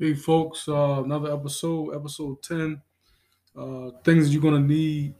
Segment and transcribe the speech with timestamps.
[0.00, 2.80] Hey, folks, uh, another episode, episode 10.
[3.54, 5.14] Uh, things you're going to need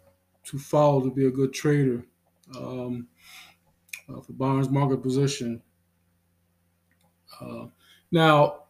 [0.45, 2.03] to follow to be a good trader
[2.57, 3.07] um,
[4.09, 5.61] uh, for Byron's market position.
[7.39, 7.67] Uh,
[8.11, 8.61] now,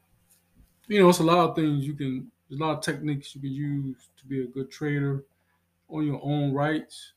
[0.88, 3.40] you know, it's a lot of things you can, there's a lot of techniques you
[3.40, 5.24] can use to be a good trader
[5.88, 7.12] on your own rights.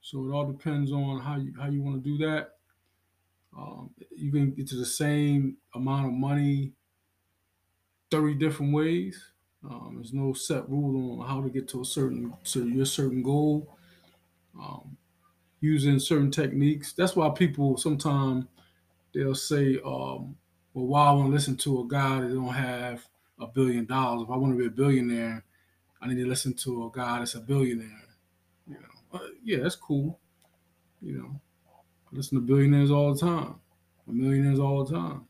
[0.00, 2.56] So it all depends on how you how you want to do that.
[3.56, 6.72] Um, you can get to the same amount of money
[8.12, 9.32] 30 different ways.
[9.64, 13.22] Um, there's no set rule on how to get to a certain to your certain
[13.22, 13.78] goal.
[14.60, 14.98] Um,
[15.60, 16.92] using certain techniques.
[16.92, 18.44] That's why people sometimes
[19.14, 20.36] they'll say, um,
[20.74, 23.08] "Well, why I want to listen to a guy that don't have
[23.40, 24.24] a billion dollars?
[24.24, 25.44] If I want to be a billionaire,
[26.02, 28.08] I need to listen to a guy that's a billionaire."
[28.68, 30.18] You know, uh, yeah, that's cool.
[31.00, 31.40] You know,
[32.12, 33.54] I listen to billionaires all the time,
[34.06, 35.28] millionaires all the time.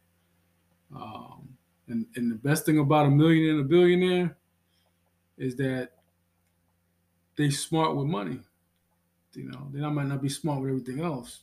[0.95, 1.52] Um,
[1.89, 4.37] and, and the best thing about a millionaire and a billionaire
[5.37, 5.91] is that
[7.37, 8.41] they smart with money.
[9.35, 11.41] You know, they might not be smart with everything else,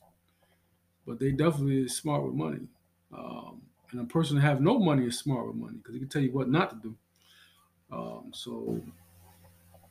[1.08, 2.68] but they definitely is smart with money.
[3.12, 6.10] Um, and a person that have no money is smart with money because he can
[6.10, 6.96] tell you what not to do.
[7.92, 8.80] Um, so,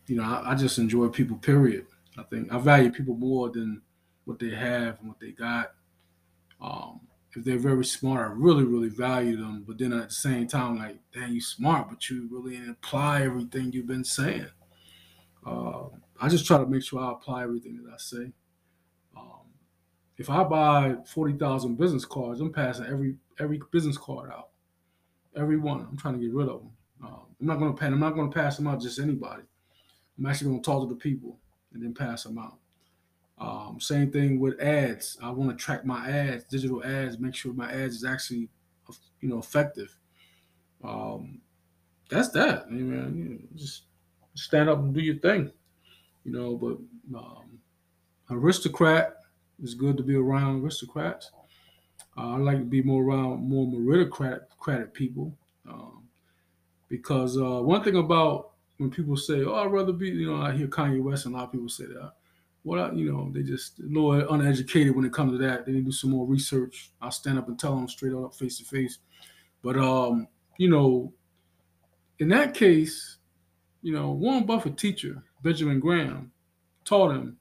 [0.06, 1.36] you know, I, I, just enjoy people.
[1.36, 1.86] Period.
[2.16, 3.82] I think I value people more than
[4.24, 5.72] what they have and what they got.
[6.60, 7.00] Um,
[7.38, 9.64] if they're very smart, I really, really value them.
[9.66, 13.22] But then at the same time, like, damn, you smart, but you really didn't apply
[13.22, 14.48] everything you've been saying.
[15.46, 15.84] Uh,
[16.20, 18.32] I just try to make sure I apply everything that I say.
[19.16, 19.46] Um,
[20.16, 24.48] if I buy forty thousand business cards, I'm passing every every business card out,
[25.36, 25.86] every one.
[25.88, 26.70] I'm trying to get rid of them.
[27.04, 29.42] Um, I'm not going to I'm not going to pass them out just anybody.
[30.18, 31.38] I'm actually going to talk to the people
[31.72, 32.58] and then pass them out.
[33.40, 35.16] Um, same thing with ads.
[35.22, 38.48] I want to track my ads, digital ads, make sure my ads is actually,
[39.20, 39.96] you know, effective.
[40.82, 41.40] Um,
[42.10, 42.70] that's that.
[42.70, 43.16] man.
[43.16, 43.84] You know, just
[44.34, 45.52] stand up and do your thing,
[46.24, 46.56] you know.
[46.56, 47.60] But um,
[48.30, 49.16] aristocrat
[49.62, 51.30] is good to be around aristocrats.
[52.16, 55.32] Uh, I like to be more around more meritocratic people
[55.68, 56.08] um,
[56.88, 60.56] because uh, one thing about when people say, "Oh, I'd rather be," you know, I
[60.56, 62.14] hear Kanye West and a lot of people say that
[62.68, 65.64] what you know, they just a little uneducated when it comes to that.
[65.66, 66.92] They need to do some more research.
[67.00, 68.98] I'll stand up and tell them straight up, face to face.
[69.62, 71.12] But um, you know,
[72.18, 73.16] in that case,
[73.82, 76.32] you know, Warren Buffett teacher Benjamin Graham
[76.84, 77.38] taught him,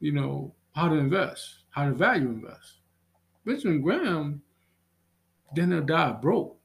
[0.00, 2.74] you know, how to invest, how to value invest.
[3.44, 4.42] Benjamin Graham
[5.54, 6.56] didn't die broke.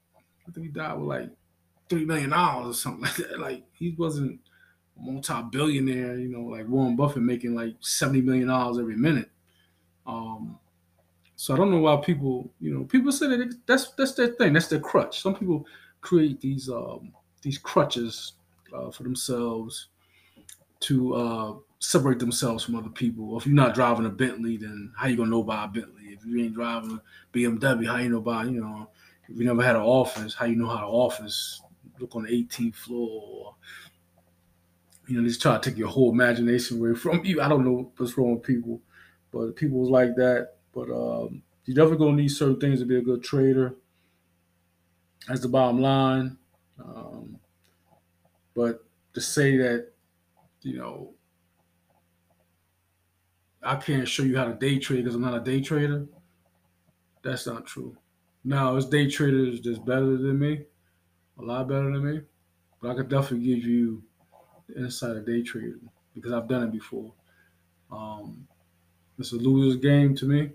[0.47, 1.29] I think he died with like
[1.89, 3.39] three million dollars or something like that.
[3.39, 4.39] Like he wasn't
[4.99, 9.29] multi-billionaire, you know, like Warren Buffett making like seventy million dollars every minute.
[10.05, 10.59] Um,
[11.35, 14.53] so I don't know why people, you know, people say that that's that's their thing,
[14.53, 15.21] that's their crutch.
[15.21, 15.65] Some people
[16.01, 18.33] create these um, these crutches
[18.73, 19.87] uh, for themselves
[20.81, 23.37] to uh, separate themselves from other people.
[23.37, 26.03] If you're not driving a Bentley, then how you gonna know about a Bentley?
[26.09, 28.89] If you ain't driving a BMW, how you know about you know?
[29.27, 31.61] If you never had an office, how you know how the office
[31.99, 33.55] look on the 18th floor?
[35.07, 37.41] You know, just try to take your whole imagination away from you.
[37.41, 38.81] I don't know what's wrong with people,
[39.31, 40.55] but people was like that.
[40.73, 43.75] But um, you definitely gonna need certain things to be a good trader.
[45.27, 46.37] That's the bottom line.
[46.83, 47.39] Um,
[48.53, 49.91] but to say that,
[50.61, 51.15] you know,
[53.63, 56.07] I can't show you how to day trade because I'm not a day trader,
[57.21, 57.97] that's not true.
[58.43, 60.65] Now, it's day traders that's better than me,
[61.39, 62.21] a lot better than me,
[62.81, 64.03] but I could definitely give you
[64.75, 67.11] inside of day trading because I've done it before.
[67.91, 68.47] Um,
[69.19, 70.51] it's a loser's game to me.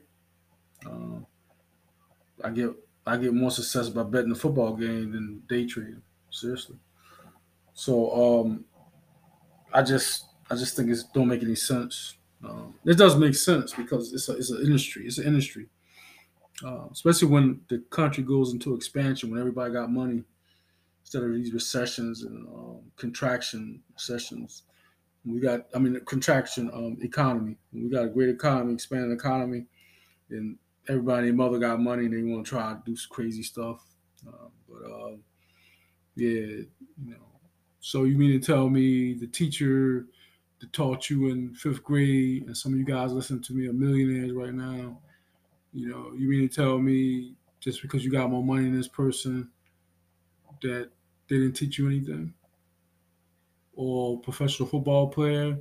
[0.86, 1.20] Uh,
[2.44, 2.70] I get
[3.06, 6.02] I get more success by betting the football game than day trading.
[6.30, 6.76] Seriously.
[7.74, 8.64] So um,
[9.72, 12.14] I just I just think it don't make any sense.
[12.44, 15.06] Um, it does make sense because it's a, it's an industry.
[15.06, 15.66] It's an industry,
[16.64, 20.24] uh, especially when the country goes into expansion when everybody got money
[21.09, 24.65] instead of these recessions and um, contraction sessions.
[25.25, 27.57] We got, I mean, contraction um, economy.
[27.72, 29.65] We got a great economy, expanding economy,
[30.28, 33.43] and everybody and mother got money and they want to try to do some crazy
[33.43, 33.83] stuff.
[34.27, 35.16] Uh, but uh,
[36.15, 36.66] yeah, you
[36.99, 37.16] know.
[37.81, 40.05] So you mean to tell me the teacher
[40.60, 43.72] that taught you in fifth grade, and some of you guys listen to me are
[43.72, 45.01] millionaires right now.
[45.72, 48.89] You know, you mean to tell me just because you got more money than this
[48.89, 49.49] person
[50.60, 50.91] that
[51.28, 52.33] they didn't teach you anything.
[53.75, 55.57] Or professional football player,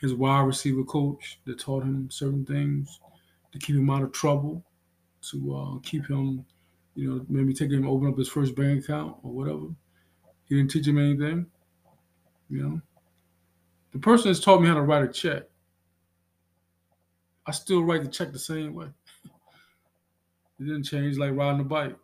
[0.00, 3.00] his wide receiver coach that taught him certain things
[3.52, 4.64] to keep him out of trouble,
[5.30, 6.44] to uh, keep him,
[6.94, 9.66] you know, maybe take him open up his first bank account or whatever.
[10.44, 11.46] He didn't teach him anything.
[12.48, 12.80] You know,
[13.92, 15.44] the person that's taught me how to write a check,
[17.46, 18.88] I still write the check the same way.
[20.58, 21.96] It didn't change like riding a bike.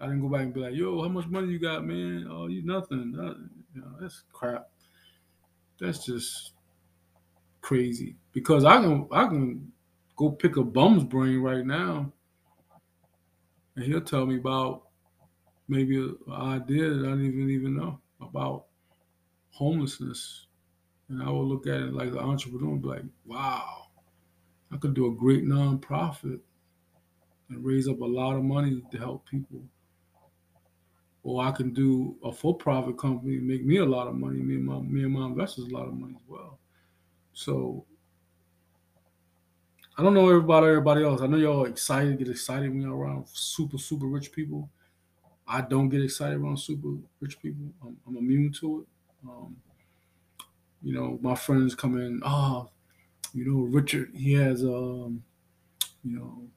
[0.00, 2.26] I didn't go back and be like, "Yo, how much money you got, man?
[2.30, 3.12] Oh, you nothing.
[3.12, 3.50] nothing.
[3.74, 4.70] You know, that's crap.
[5.80, 6.52] That's just
[7.60, 8.16] crazy.
[8.32, 9.72] Because I can I can
[10.16, 12.12] go pick a bum's brain right now,
[13.76, 14.84] and he'll tell me about
[15.68, 18.66] maybe an idea that I didn't even even know about
[19.50, 20.46] homelessness,
[21.08, 23.88] and I will look at it like an entrepreneur and be like, "Wow,
[24.70, 26.40] I could do a great nonprofit
[27.48, 29.62] and raise up a lot of money to help people."
[31.28, 34.38] Or I can do a for-profit company and make me a lot of money.
[34.38, 36.58] Me and my me and my investors a lot of money as well.
[37.34, 37.84] So
[39.98, 41.20] I don't know about everybody else.
[41.20, 44.70] I know y'all excited, get excited when you're around super super rich people.
[45.46, 47.66] I don't get excited around super rich people.
[47.82, 49.28] I'm, I'm immune to it.
[49.28, 49.56] Um,
[50.82, 52.22] you know, my friends come in.
[52.24, 52.70] Oh,
[53.34, 55.22] you know, Richard, he has um,
[56.02, 56.48] you know,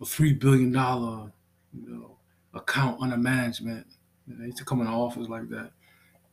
[0.00, 1.30] a three billion dollar,
[1.72, 2.18] you know,
[2.54, 3.86] account under management
[4.26, 5.70] and they used to come in the office like that.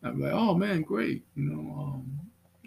[0.03, 1.73] I'd be like, oh man, great, you know.
[1.79, 2.19] Um,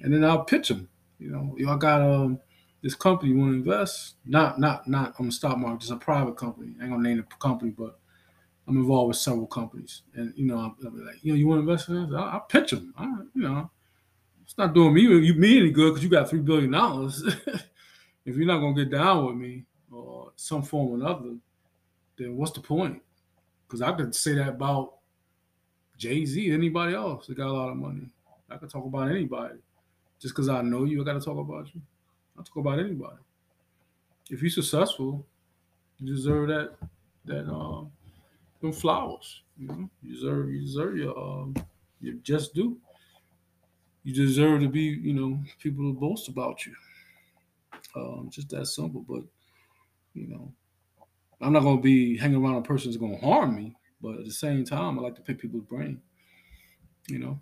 [0.03, 0.89] and then I'll pitch them.
[1.19, 2.39] You know, you I got um,
[2.83, 6.37] this company want to invest, not not not on the stock market, just a private
[6.37, 6.75] company.
[6.79, 7.99] I ain't gonna name the company, but
[8.69, 11.47] I'm involved with several companies, and you know, I'll, I'll be like, you know, you
[11.47, 12.15] want to invest in this?
[12.15, 12.93] I'll, I'll pitch them.
[12.97, 13.71] I, you know,
[14.45, 17.23] it's not doing me you me any good because you got three billion dollars.
[18.25, 21.37] if you're not gonna get down with me or some form or another,
[22.17, 23.03] then what's the point?
[23.67, 24.96] Because I could say that about
[25.99, 28.09] Jay Z, anybody else that got a lot of money.
[28.51, 29.59] I could talk about anybody.
[30.21, 31.81] Just because I know you, I got to talk about you.
[32.39, 33.17] I talk about anybody.
[34.31, 35.25] If you're successful,
[35.99, 36.75] you deserve that
[37.25, 37.91] that um
[38.61, 39.43] them flowers.
[39.59, 41.55] You know, you deserve you deserve your um
[42.23, 42.79] just due.
[44.05, 46.75] You deserve to be, you know, people to boast about you.
[47.97, 49.05] Um, just that simple.
[49.09, 49.23] But
[50.15, 50.53] you know,
[51.41, 53.75] I'm not gonna be hanging around a person that's gonna harm me.
[54.01, 56.01] But at the same time, I like to pick people's brain.
[57.09, 57.41] You know,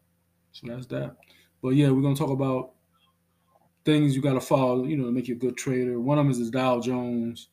[0.53, 1.17] so that's that.
[1.63, 2.73] But yeah, we're gonna talk about
[3.85, 4.85] things you gotta follow.
[4.85, 5.99] You know, to make you a good trader.
[6.01, 7.49] One of them is Dow Jones.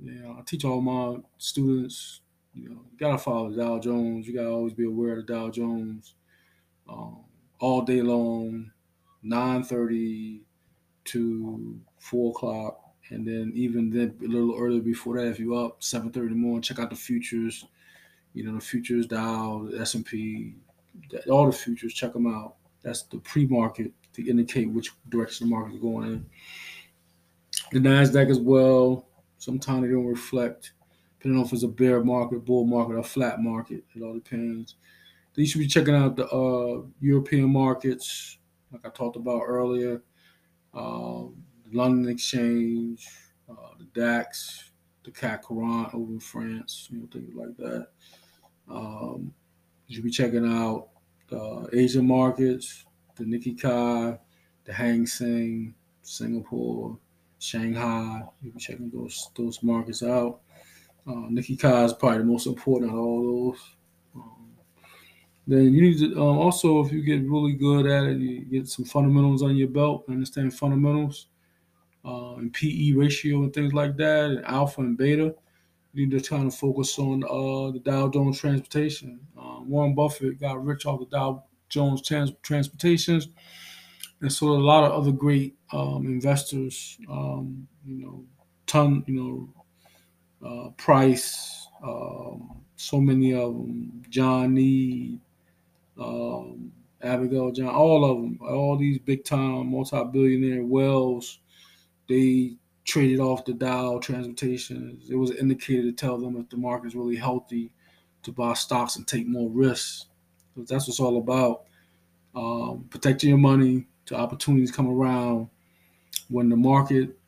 [0.00, 2.20] Yeah, I teach all my students.
[2.54, 4.26] You know, you gotta follow Dow Jones.
[4.26, 6.14] You gotta always be aware of Dow Jones.
[6.88, 7.24] Um,
[7.60, 8.70] all day long,
[9.22, 10.42] nine thirty
[11.06, 15.82] to four o'clock, and then even then a little earlier before that, if you're up
[15.82, 17.66] seven thirty in the morning, check out the futures
[18.34, 20.54] you know, the futures Dow, the S&P,
[21.30, 22.54] all the futures, check them out.
[22.82, 26.26] That's the pre-market to indicate which direction the market is going in.
[27.72, 29.08] The NASDAQ as well,
[29.38, 30.72] sometimes they don't reflect,
[31.18, 33.84] depending on if it's a bear market, bull market, or flat market.
[33.94, 34.76] It all depends.
[35.34, 38.38] Then you should be checking out the uh, European markets,
[38.72, 40.02] like I talked about earlier,
[40.74, 41.24] uh,
[41.72, 43.06] London Exchange,
[43.50, 44.70] uh, the DAX,
[45.04, 47.88] the CAC Quarante over in France, you know, things like that.
[48.70, 49.32] Um,
[49.86, 50.88] you should be checking out
[51.28, 52.84] the Asian markets,
[53.16, 54.18] the Nikkei Kai,
[54.64, 56.98] the Hang Seng, Singapore,
[57.38, 58.22] Shanghai.
[58.42, 60.40] You'll be checking those those markets out.
[61.06, 63.60] Uh, Nikkei Kai is probably the most important of all those.
[64.14, 64.48] Um,
[65.46, 68.68] then you need to um, also, if you get really good at it, you get
[68.68, 71.28] some fundamentals on your belt, understand fundamentals
[72.04, 75.34] uh, and PE ratio and things like that, and alpha and beta
[75.94, 79.20] need to kind of focus on uh, the Dow Jones Transportation.
[79.38, 83.28] Uh, Warren Buffett got rich off the Dow Jones trans- Transportations,
[84.20, 88.24] and so a lot of other great um, investors, um, you know,
[88.66, 89.14] ton, you
[90.42, 95.20] know, uh, Price, um, so many of them, John Need,
[95.98, 101.40] um, Abigail John, all of them, all these big time multi-billionaire Wells,
[102.08, 102.56] they
[102.88, 104.98] traded off the Dow transportation.
[105.08, 107.70] It was an indicator to tell them if the market is really healthy
[108.22, 110.06] to buy stocks and take more risks.
[110.54, 111.64] Because that's what it's all about.
[112.34, 115.48] Um, protecting your money to opportunities come around
[116.30, 117.18] when the market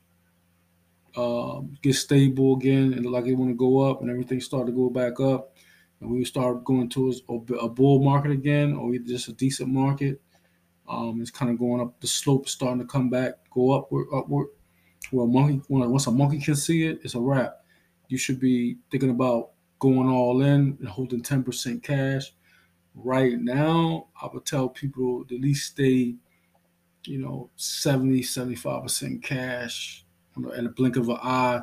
[1.14, 4.73] uh, gets stable again and like it want to go up and everything start to
[4.73, 5.57] go back up
[6.00, 10.21] and we start going towards a bull market again or just a decent market
[10.88, 14.47] um, it's kind of going up the slope starting to come back go upward upward
[15.12, 17.64] well, monkey once a monkey can see it, it's a wrap.
[18.09, 22.33] You should be thinking about going all in and holding 10% cash.
[22.95, 26.17] Right now, I would tell people to at least stay,
[27.07, 30.05] you know, 70, 75% cash
[30.37, 31.62] in the blink of an eye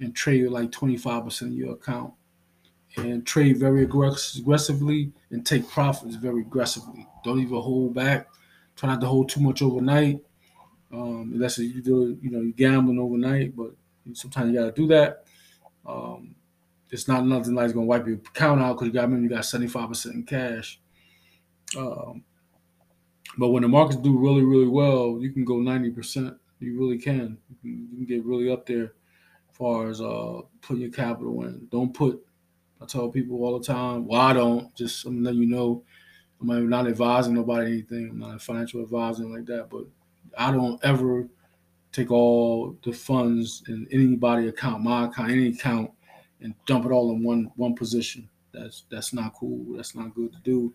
[0.00, 2.14] and trade like 25% of your account.
[2.96, 7.06] and trade very aggressively and take profits very aggressively.
[7.24, 8.28] Don't even hold back.
[8.76, 10.20] Try not to hold too much overnight.
[10.92, 13.70] Um, unless you do, you know, you're gambling overnight, but
[14.12, 15.24] sometimes you got to do that.
[15.86, 16.34] Um,
[16.90, 19.28] it's not nothing like it's gonna wipe your account out because you got remember you
[19.28, 20.80] got 75% in cash.
[21.76, 22.24] Um,
[23.38, 26.36] but when the markets do really, really well, you can go 90%.
[26.58, 27.38] You really can.
[27.48, 31.44] You can, you can get really up there as far as uh, putting your capital
[31.44, 31.68] in.
[31.70, 32.20] Don't put,
[32.82, 35.84] I tell people all the time, well, I don't, just I'm letting you know,
[36.40, 38.10] I'm not advising nobody anything.
[38.10, 39.84] I'm not a financial advisor like that, but
[40.36, 41.28] I don't ever
[41.92, 45.90] take all the funds in anybody account, my account, any account,
[46.40, 48.28] and dump it all in one one position.
[48.52, 49.76] That's that's not cool.
[49.76, 50.72] That's not good to do.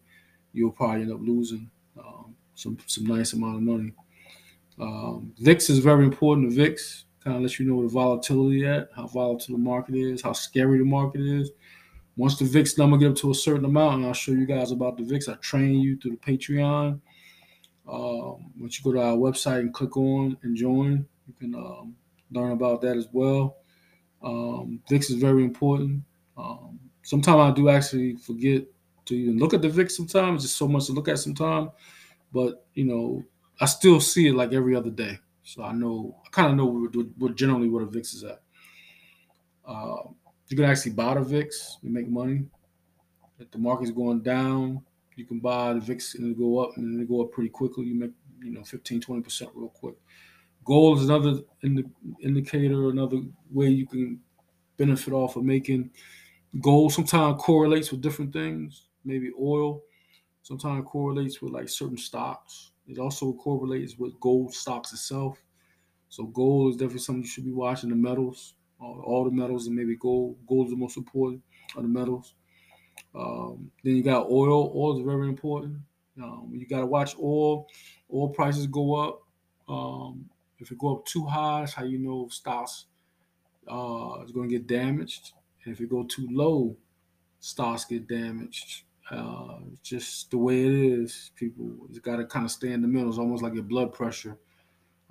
[0.53, 3.93] You'll probably end up losing um, some some nice amount of money.
[4.79, 6.49] Um, VIX is very important.
[6.49, 10.21] The VIX kind of lets you know the volatility at, how volatile the market is,
[10.21, 11.51] how scary the market is.
[12.17, 14.71] Once the VIX number get up to a certain amount, and I'll show you guys
[14.71, 15.27] about the VIX.
[15.27, 16.99] I train you through the Patreon.
[17.87, 21.95] Um, once you go to our website and click on and join, you can um,
[22.31, 23.57] learn about that as well.
[24.23, 26.03] Um, VIX is very important.
[26.37, 28.63] Um, sometimes I do actually forget
[29.05, 30.41] to even look at the VIX sometimes.
[30.41, 31.69] Just so much to look at sometimes.
[32.33, 33.23] But, you know,
[33.61, 35.19] I still see it like every other day.
[35.43, 38.41] So I know, I kind of know what, what, generally what a VIX is at.
[39.65, 39.97] Uh,
[40.47, 42.45] you can actually buy the VIX and make money.
[43.39, 44.83] If the market's going down,
[45.15, 47.85] you can buy the VIX and it go up and it go up pretty quickly.
[47.85, 49.95] You make, you know, 15, 20% real quick.
[50.63, 51.89] Gold is another indi-
[52.21, 54.21] indicator, another way you can
[54.77, 55.91] benefit off of making
[56.61, 56.93] gold.
[56.93, 59.81] Sometimes correlates with different things, maybe oil.
[60.43, 62.71] Sometimes correlates with like certain stocks.
[62.87, 65.39] It also correlates with gold stocks itself.
[66.09, 67.89] So gold is definitely something you should be watching.
[67.89, 70.37] The metals, all, all the metals, and maybe gold.
[70.47, 71.43] Gold is the most important
[71.75, 72.35] of the metals.
[73.15, 74.71] Um, then you got oil.
[74.75, 75.77] Oil is very important.
[76.21, 77.67] Um, you got to watch oil.
[78.13, 79.21] Oil prices go up.
[79.67, 80.29] Um,
[80.59, 82.85] if it go up too high, that's how you know stocks
[83.67, 85.33] uh, is going to get damaged.
[85.63, 86.75] And if it go too low,
[87.39, 88.83] stocks get damaged.
[89.11, 91.31] Uh, just the way it is.
[91.35, 93.09] People it's got to kind of stay in the middle.
[93.09, 94.37] It's almost like your blood pressure.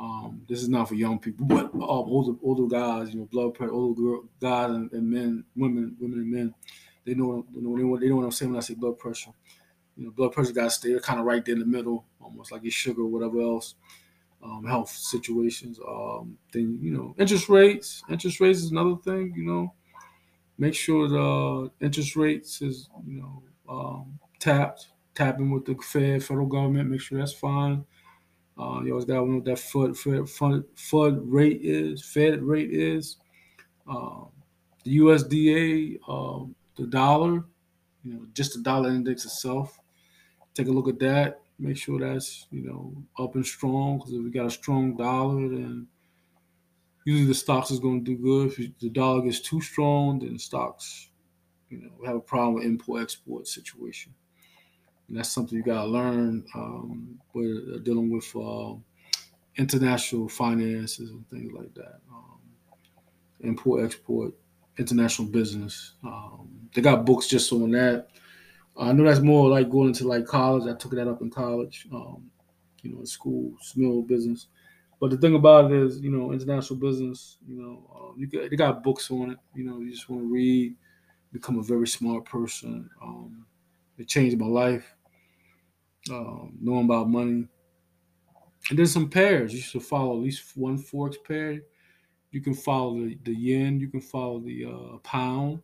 [0.01, 3.55] Um, this is not for young people, but uh, older older guys, you know, blood
[3.55, 6.55] pressure, older girl, guys and, and, men, women, women and men,
[7.05, 9.31] they know, they know, they know what I'm saying when I say blood pressure.
[9.97, 12.51] You know, blood pressure got to stay kind of right there in the middle, almost
[12.51, 13.75] like your sugar or whatever else
[14.45, 15.81] um, health situations.
[15.87, 18.03] Um, then you know, interest rates.
[18.11, 19.33] Interest rates is another thing.
[19.37, 19.75] You know,
[20.59, 26.47] make sure the interest rates is you know um, tapped, tapping with the Fed, federal
[26.47, 26.91] government.
[26.91, 27.85] Make sure that's fine.
[28.57, 32.05] Uh, you always got to know what that FUD, FUD rate is.
[32.05, 33.17] Fed rate is.
[33.89, 34.29] Um,
[34.85, 37.45] the USDA, um, the dollar,
[38.05, 39.81] you know, just the dollar index itself.
[40.55, 41.43] Take a look at that.
[41.59, 45.49] Make sure that's you know up and strong because if we got a strong dollar
[45.49, 45.89] then
[47.05, 48.59] usually the stocks is going to do good.
[48.59, 51.11] If the dollar gets too strong then stocks
[51.71, 54.15] you know have a problem with import export situation.
[55.09, 58.77] And that's something you got to learn um, uh, dealing with uh,
[59.57, 62.41] international finances and things like that um,
[63.41, 64.35] import export
[64.79, 68.09] international business um, they got books just on that
[68.77, 70.69] I know that's more like going into like college.
[70.69, 72.31] I took that up in college, um,
[72.83, 74.49] you know, in school, small business.
[75.01, 78.51] But the thing about it is, you know, international business, you know, um, you got,
[78.51, 79.39] they got books on it.
[79.55, 80.75] You know, you just want to read,
[81.33, 82.89] become a very smart person.
[83.03, 83.47] Um,
[83.97, 84.95] it changed my life,
[86.11, 87.47] um, knowing about money.
[88.71, 89.53] And then some pairs.
[89.53, 91.61] You should follow at least one forex pair.
[92.35, 93.79] You can follow the, the yen.
[93.79, 95.63] You can follow the uh, pound.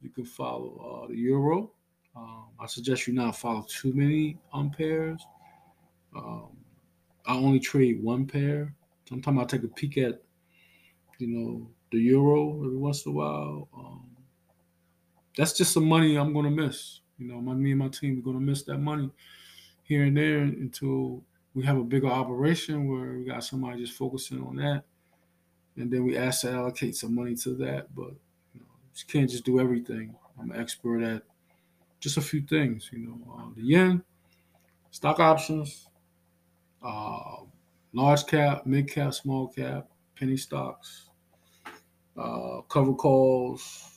[0.00, 1.72] You can follow uh, the euro.
[2.14, 5.26] Um, I suggest you not follow too many um, pairs.
[6.14, 6.56] Um,
[7.26, 8.72] I only trade one pair.
[9.08, 10.22] Sometimes I take a peek at,
[11.18, 13.68] you know, the euro every once in a while.
[13.76, 14.06] Um,
[15.36, 17.00] that's just some money I'm gonna miss.
[17.18, 19.10] You know, my me and my team are gonna miss that money
[19.82, 24.40] here and there until we have a bigger operation where we got somebody just focusing
[24.44, 24.84] on that,
[25.76, 27.94] and then we ask to allocate some money to that.
[27.94, 28.14] But
[28.54, 30.14] you know, you can't just do everything.
[30.40, 31.22] I'm an expert at
[32.00, 34.02] just a few things, you know, uh, the yen,
[34.90, 35.88] stock options,
[36.84, 37.36] uh,
[37.92, 41.10] large cap, mid cap, small cap, penny stocks,
[42.16, 43.92] uh, cover calls,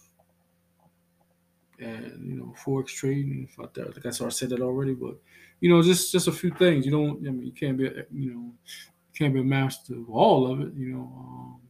[1.80, 3.48] and you know forex trading.
[3.60, 5.18] I, think I said that already, but
[5.60, 6.86] you know, just just a few things.
[6.86, 8.52] You don't, I mean, you can't be, you know,
[9.14, 10.74] can't be a master of all of it.
[10.74, 11.62] You know, um,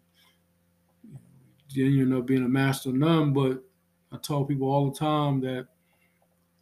[1.69, 3.63] you end up being a master of none, but
[4.11, 5.67] I tell people all the time that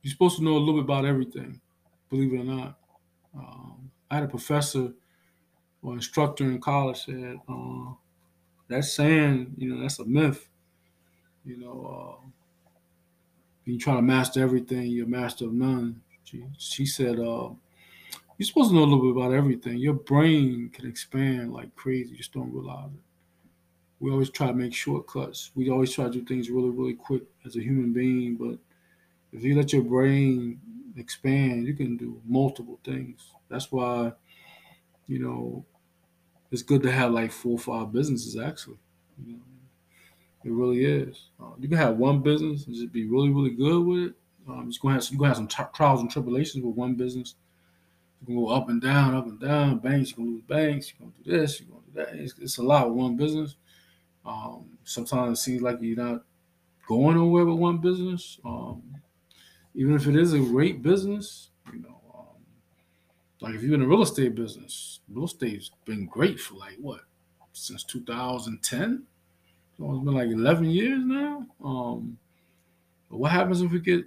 [0.01, 1.59] you're supposed to know a little bit about everything,
[2.09, 2.79] believe it or not.
[3.35, 4.93] Um, I had a professor
[5.81, 7.93] or instructor in college said, uh,
[8.67, 10.49] "That's saying, you know, that's a myth.
[11.45, 12.27] You know, uh,
[13.65, 17.49] you try to master everything, you're a master of none." She, she said, uh,
[18.37, 19.77] "You're supposed to know a little bit about everything.
[19.77, 22.11] Your brain can expand like crazy.
[22.11, 23.06] You just don't realize it."
[24.00, 25.51] We always try to make shortcuts.
[25.56, 28.60] We always try to do things really, really quick as a human being, but
[29.32, 30.60] if you let your brain
[30.96, 33.32] expand, you can do multiple things.
[33.50, 34.13] That's why,
[35.08, 35.66] you know,
[36.51, 38.77] it's good to have like four or five businesses actually.
[39.25, 39.39] You know,
[40.44, 41.30] it really is.
[41.42, 44.13] Uh, you can have one business and just be really, really good with it.
[44.48, 47.36] Um, gonna have you gonna have some t- trials and tribulations with one business.
[48.22, 49.80] You can go up and down, up and down.
[49.80, 50.94] Banks, you're gonna lose banks.
[50.94, 51.60] You're gonna do this.
[51.60, 52.24] You're gonna do that.
[52.24, 53.56] It's, it's a lot with one business.
[54.27, 56.24] Um, sometimes it seems like you're not
[56.88, 58.39] going nowhere with one business.
[58.46, 58.84] Um,
[59.75, 62.43] even if it is a great business, you know, um,
[63.41, 67.01] like if you're in a real estate business, real estate's been great for like what
[67.53, 69.03] since 2010.
[69.77, 71.46] So it's been like 11 years now.
[71.63, 72.17] Um,
[73.10, 74.05] but what happens if we get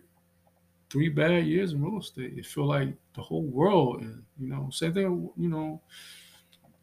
[0.91, 2.37] three bad years in real estate?
[2.37, 5.31] It feel like the whole world, and you know, same thing.
[5.37, 5.81] You know,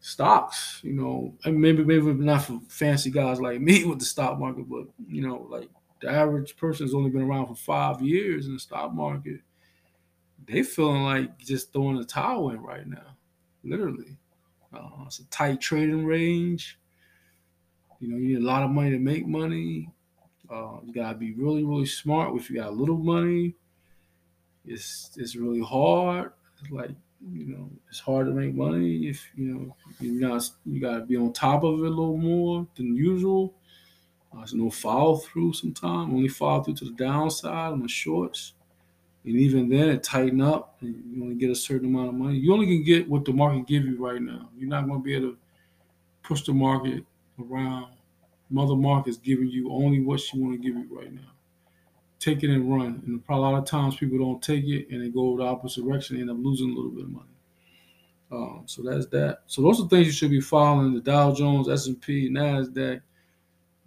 [0.08, 0.80] stocks.
[0.82, 4.68] You know, and maybe maybe not for fancy guys like me with the stock market,
[4.68, 5.68] but you know, like
[6.00, 9.40] the average person has only been around for five years in the stock market.
[10.46, 13.16] They feeling like just throwing the towel in right now,
[13.64, 14.16] literally.
[14.72, 16.78] Uh, it's a tight trading range.
[18.00, 19.90] You know, you need a lot of money to make money.
[20.50, 22.34] Uh, you gotta be really, really smart.
[22.36, 23.54] If you got a little money,
[24.64, 26.32] it's it's really hard.
[26.60, 30.48] It's like you know, it's hard to make money if you know you're not.
[30.64, 33.54] You gotta be on top of it a little more than usual.
[34.32, 36.12] Uh, there's no follow through sometimes.
[36.12, 38.52] Only follow through to the downside on the shorts.
[39.24, 42.38] And even then, it tighten up, and you only get a certain amount of money.
[42.38, 44.48] You only can get what the market give you right now.
[44.56, 45.38] You're not going to be able to
[46.22, 47.04] push the market
[47.40, 47.92] around.
[48.48, 51.32] Mother market's giving you only what she want to give you right now.
[52.20, 53.02] Take it and run.
[53.06, 56.16] And a lot of times people don't take it and they go the opposite direction
[56.16, 57.24] and end up losing a little bit of money.
[58.30, 59.40] Um, so that's that.
[59.46, 63.00] So those are things you should be following: the Dow Jones, S and P, Nasdaq,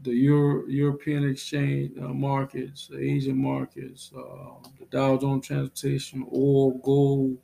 [0.04, 6.72] the Euro, European exchange uh, markets, the Asian markets, uh, the Dow Jones Transportation, oil,
[6.80, 7.38] gold,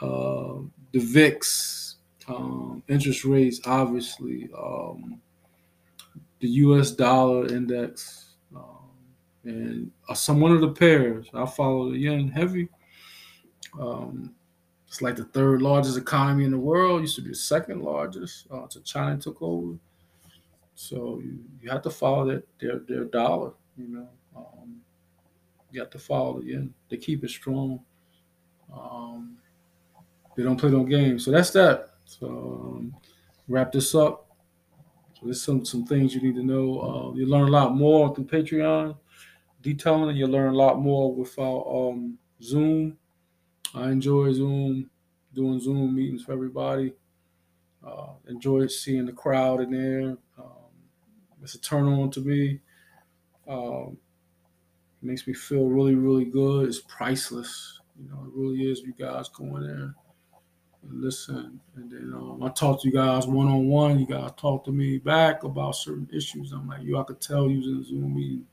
[0.00, 1.96] uh, the VIX,
[2.28, 5.20] um, interest rates, obviously, um,
[6.40, 6.90] the U.S.
[6.92, 8.31] dollar index, um,
[9.44, 11.26] and uh, some one of the pairs.
[11.34, 12.68] I follow the yen heavy.
[13.80, 14.34] Um,
[14.86, 17.00] it's like the third largest economy in the world.
[17.00, 18.46] Used to be the second largest.
[18.50, 19.76] Uh, so China took over.
[20.74, 23.52] So you, you have to follow that their their dollar.
[23.76, 24.80] You know, um,
[25.70, 26.44] you have to follow it.
[26.44, 27.80] Yeah, they keep it strong.
[28.72, 29.38] Um,
[30.36, 31.24] they don't play no games.
[31.24, 31.90] So that's that.
[32.04, 32.94] So um,
[33.48, 34.28] wrap this up.
[35.14, 36.80] So there's some some things you need to know.
[36.80, 38.96] Uh, you learn a lot more through Patreon,
[39.62, 40.16] detailing.
[40.16, 42.98] You learn a lot more with um, Zoom.
[43.74, 44.90] I enjoy Zoom,
[45.34, 46.94] doing Zoom meetings for everybody.
[47.84, 50.10] Uh, enjoy seeing the crowd in there.
[50.38, 50.72] Um,
[51.42, 52.60] it's a turn on to me.
[53.48, 53.96] Um,
[55.02, 56.68] it makes me feel really, really good.
[56.68, 57.80] It's priceless.
[57.98, 58.80] You know, it really is.
[58.80, 59.94] You guys go in there
[60.82, 61.60] and listen.
[61.76, 63.98] And then um, I talk to you guys one on one.
[63.98, 66.52] You guys talk to me back about certain issues.
[66.52, 68.46] I'm like, you, I could tell using the Zoom meeting,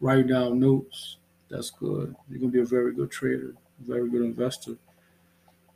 [0.00, 1.16] write down notes.
[1.48, 2.14] That's good.
[2.28, 4.76] You're gonna be a very good trader, very good investor.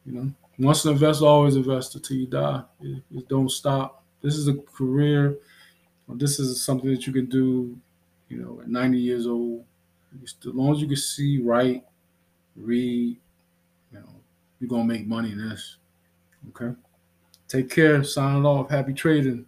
[0.06, 2.62] You know, once an investor, always investor till you die.
[2.80, 4.02] It, it don't stop.
[4.22, 5.38] This is a career
[6.08, 7.76] this is something that you can do,
[8.28, 9.64] you know, at 90 years old.
[10.22, 11.84] As long as you can see, write,
[12.56, 13.16] read,
[13.92, 14.08] you know,
[14.60, 15.78] you're gonna make money in this.
[16.50, 16.74] Okay.
[17.48, 18.04] Take care.
[18.04, 18.70] Signing off.
[18.70, 19.46] Happy trading.